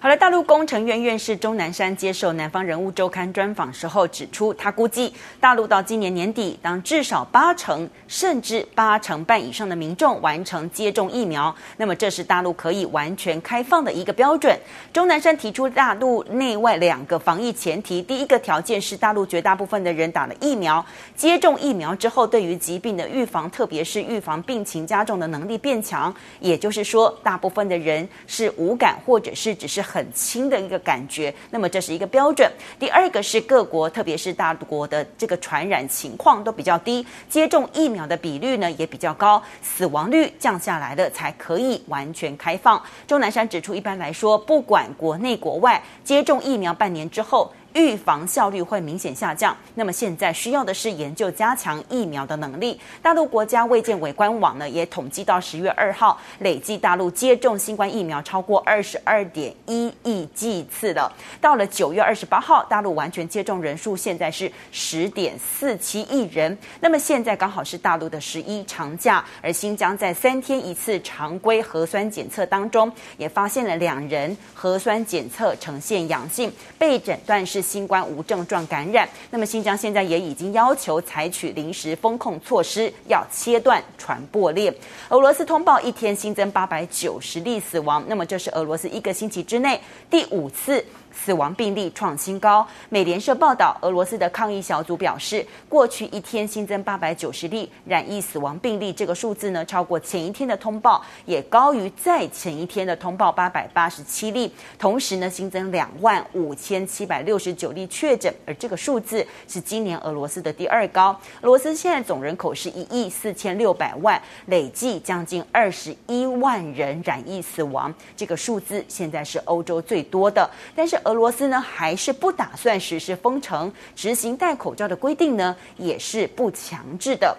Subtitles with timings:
[0.00, 14.56] 好了，大陆工程院院士钟南山接受《南方人物周刊》专访时候指出，他估计大陆到今年年底，当至少八成甚至八成半以上的民众完成接种疫苗，那么这是大陆可以完全开放的一个标准。
[14.92, 20.84] 钟南山提出，大陆内外两个防疫前提，第一个条件是大陆绝大部分的人打了疫苗，
[21.16, 29.87] 接种疫苗之后，对于疾病的预防，特别是预防病情加重的能力变强，也就是说，大部分的人是无感或者是只是。
[29.88, 32.50] 很轻的一个感觉，那么这是一个标准。
[32.78, 42.80] 第二个是各国，特别是大国的这个传染情况都比较低，接种疫苗的比率呢也比较高，死亡率降下来了，才可以完全开放。
[43.06, 47.50] 钟南山指出，一般来说，不管国内国外，接种疫苗半年之后。
[47.74, 52.80] 预防效率会明显下降，那么现在需要的是研究加强疫苗的能力。
[53.02, 61.12] 大陆国家卫健委官网呢也统计到十月二号，累计大陆接种新冠疫苗超过二十二点一亿剂次了。
[61.40, 66.56] 到了九月二十八号，大陆完全接种人数现在是十点四七亿人。
[66.80, 77.57] 那么现在刚好是大陆的十一长假，而新疆在三天一次常规核酸检测当中，也发现了两人核酸检测呈现阳性，被诊断是。
[77.60, 84.74] 新冠无症状感染，那么新疆现在也已经要求采取临时封控措施，要切断传播链。
[85.08, 90.84] 俄罗斯通报一天新增八百九十例死亡，那么这是俄罗斯一个星期之内第五次。
[91.10, 92.64] 死亡病例创新高。
[92.90, 104.52] 美联社报道，俄罗斯的抗疫小组表示，过去一天新增八百九十例染疫死亡病例，这个数字呢，超过前一天的通报，也高于再前一天的通报八百八十七例。
[104.78, 111.18] 同时呢，新增两万五千七百六十九例确诊，而这个数字是今年俄罗斯的第二高。
[111.40, 120.96] 俄罗斯现在总人口是一亿四千六百万，累计将近二十一万人染疫死亡，这个数字现在是欧洲最多的，但是。
[121.04, 127.34] 俄罗斯呢，还是不打算实施封城，执行戴口罩的规定呢，也是不强制的。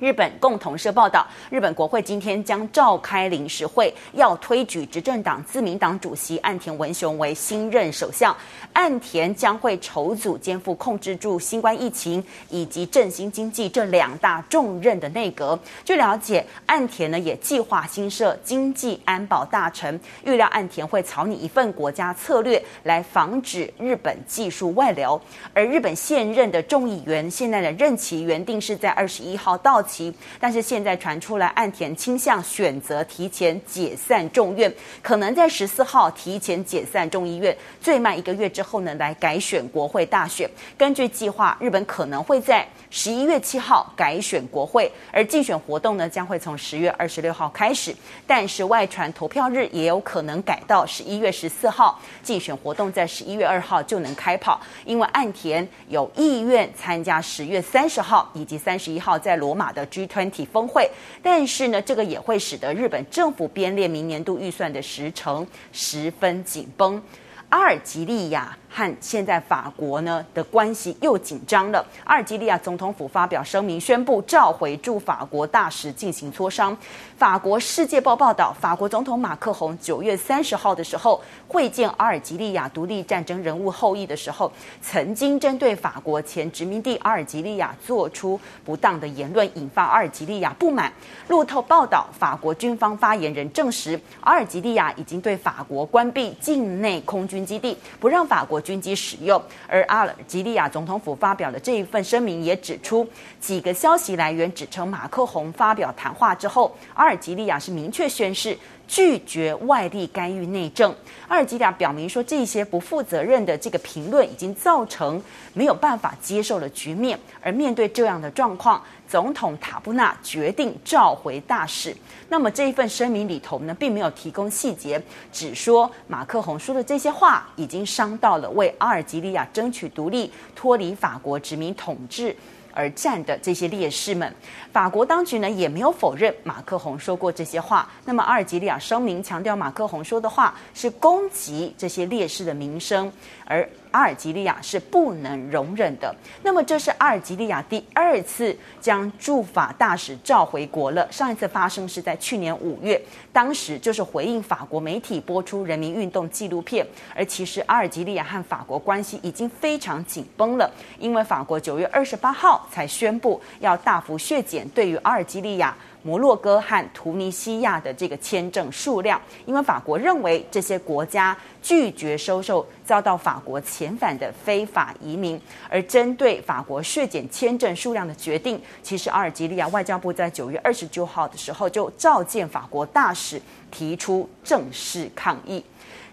[0.00, 8.34] 日本共同社报道，日本国会今天将召开临时会，要推举执政党自民党主席岸田文雄为新任首相。
[8.72, 15.58] 岸田将会筹组肩负控制住新冠疫情以及振兴经济这两大重任的内阁。
[15.84, 25.20] 据了解，岸田呢也计划新设经济安保大臣，预料岸田会草拟一份国家策略来防止日本技术外流。
[25.52, 40.48] 而日本现任的众议员现在的任期原定是在二十一号到期，但是现在传出来岸田倾向选择提前解散众院，可能在十四号提前解散众议院，最慢一个月之后呢来改选国会大选。
[40.78, 47.92] 根据计划，日本可能会在十一月七号改选国会，而竞选活动呢将会从十月二十六号开始，
[48.26, 59.79] 但是外传投票日也有可能改到十一月十四号，竞选活动在十一月二号就能开跑，因为岸田有意愿参加十月三十号以及三十一号在罗马的。
[59.86, 60.90] G20 峰会，
[61.22, 67.02] 但是呢，这个也会使得日本政府编列明年度预算的时程十分紧绷。
[67.50, 71.84] 阿尔及利亚和现在法国呢的关系又紧张了。
[72.04, 76.76] 阿尔及利亚总统府发表声明，宣布召回驻法国大使进行磋商。
[77.18, 84.50] 法国《世界报》报道，法国总统马克宏九月三十号的时候会见阿尔及利亚独立战争人物后裔的时候，
[84.80, 90.92] 曾经针对法国前殖民地阿尔及利亚做出不当的言论，引发阿尔及利亚不满。
[91.26, 99.42] 路透报道，法国军方发言人证实，阿尔及利亚已经对法国关闭境内空军基地，不让法国军机使用。
[99.68, 103.08] 而阿尔及利亚总统府发表的这一份声明也指出，
[103.40, 108.56] 几个消息来源指称，马克宏发表谈话之后，阿尔及利亚是明确宣誓
[108.90, 110.92] 拒绝外力干预内政。
[111.28, 115.22] 阿尔及利亚表明说，这些不负责任的这个评论已经造成
[115.54, 117.16] 没有办法接受的局面。
[117.40, 121.96] 而面对这样的状况，总统塔布纳决定召回大使。
[122.28, 125.00] 那么这一份声明里头呢，并没有提供细节，
[125.32, 132.34] 只说马克宏说的这些话已经伤到了为阿尔及利亚争取独立、脱离法国殖民统治
[132.72, 134.34] 而战的这些烈士们。
[134.72, 137.88] 法国当局呢也没有否认马克宏说过这些话。
[138.04, 143.10] 那么阿尔及利亚声明强调，马克宏说的话是攻击这些烈士的名声，
[143.44, 146.14] 而阿尔及利亚是不能容忍的。
[146.42, 151.06] 那么这是阿尔及利亚第二次将驻法大使召回国了。
[151.10, 153.00] 上一次发生是在去年五月，
[153.32, 156.86] 当时就是回应法国媒体播出人民运动纪录片。
[157.14, 185.64] 而其实阿尔及利亚和法国关系已经非常紧绷了，因为法国九月二十八号才宣布要大幅削减对于阿尔及利亚摩洛哥和突尼西亚的这个签证数量，因为法国认为这些国家拒绝收受遭到法国遣返的非法移民，而针对法国削减签证数量的决定，其实阿尔及利亚外交部在九月二十九号的时候就召见法国大使，提出正式抗议。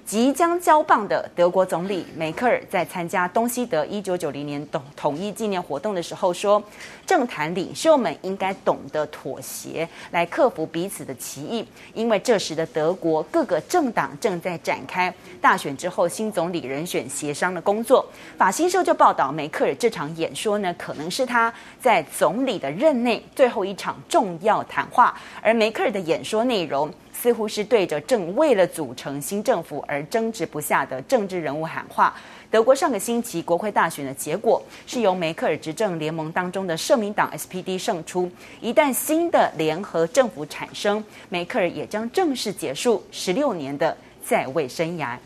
[0.07, 6.63] 即将交棒的德国总理梅克尔在参加东西德一九九零年统统一纪念活动的时候说
[7.05, 18.07] ：“政坛领袖们应该懂得妥协，来克服彼此的歧义，因为这时的德国各个政党正在展开大选之后新总理人选协商的工作。”
[18.39, 26.89] 法新社就报道，梅克尔这场演说呢，可能是他在总理的任内最后一场重要谈话，而梅克尔的演说内容。
[27.19, 32.15] 似乎是对着正为了组成新政府而争执不下的政治人物喊话。
[32.49, 38.31] 德国上个星期国会大选的结果是由梅克尔执政联盟当中的社民党 SPD 胜出。
[38.61, 45.17] 一旦新的联合政府产生，梅克尔也将正式结束十六年的在位生涯。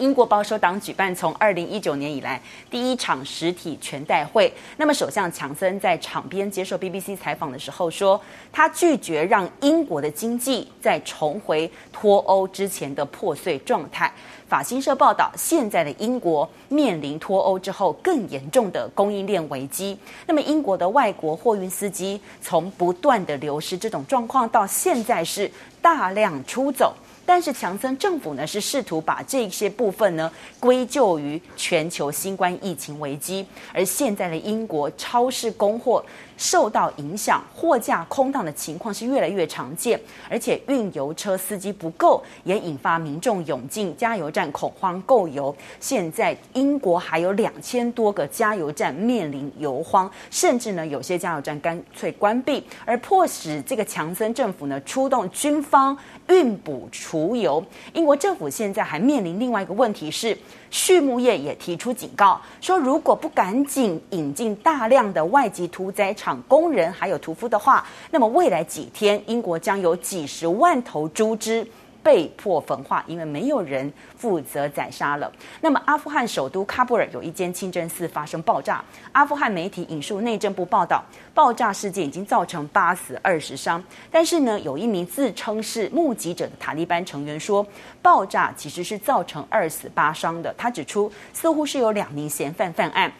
[0.00, 4.50] 英国保守党举办从二零一九年以来第一场实体全代会。
[4.78, 8.18] 那么，首相强森在场边接受 BBC 采访的时候说，
[8.50, 14.10] 他拒绝让英国的经济再重回脱欧之前的破碎状态。
[14.48, 19.96] 法新社报道，现在的英国面临脱欧之后更严重的供应链危机。
[20.26, 25.48] 那么，英国的外国货运司机从不断的流失这种状况，到现在是
[25.82, 26.94] 大量出走。
[27.24, 36.04] 但是强森政府呢，是试图把这些部分呢归咎于全球新冠疫情危机，而现在的英国超市供货
[36.36, 45.54] 受到影响，货架空荡的情况是越来越常见，而且运油车司机不够，也引发民众涌进加油站恐慌购油。
[45.78, 55.96] 现在英国还有两千多个加油站面临油荒，甚至呢有些加油站干脆关闭，而迫使这个强森政府呢出动军方
[56.28, 56.88] 运补
[57.28, 57.62] 浮油。
[57.92, 60.36] 英国政府现在还面临另外一个问题是。
[60.72, 71.66] 畜牧业也提出警告，说如果不赶紧引进大量的外籍屠宰场工人还有屠夫的话，那么未来几天英国将有几十万头猪只。
[72.02, 75.30] 被迫焚化，因为没有人负责宰杀了。
[75.60, 78.84] 那么，阿富汗首都喀布尔有一间清真寺发生爆炸。
[79.12, 81.04] 阿富汗媒体引述内政部报道，
[81.34, 83.82] 爆炸事件已经造成八死二十伤。
[84.10, 87.66] 但是呢，有一名自称是目击者的塔利班成员说，
[88.02, 90.54] 爆炸其实是造成二死八伤的。
[90.56, 93.12] 他指出，似乎是有两名嫌犯犯案。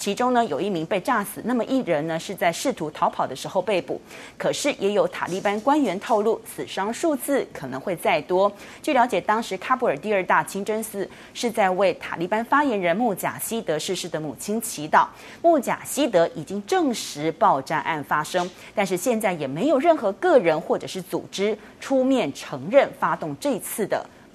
[0.00, 4.00] 其中呢，有一名被炸死，那么一人呢是在试图逃跑的时候被捕。
[4.38, 8.50] 可是也有塔利班官员透露，死伤数字可能会再多。
[8.80, 15.06] 据了解，当时喀布尔第二大清真寺是在为塔利班发言人穆贾希德逝世的母亲祈祷。
[15.42, 24.02] 穆贾希德已经证实爆炸案发生，但是现在也没有任何个人或者是组织出面承认发动这次的